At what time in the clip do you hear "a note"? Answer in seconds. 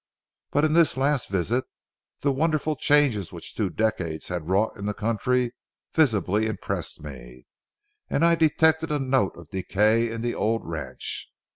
8.91-9.35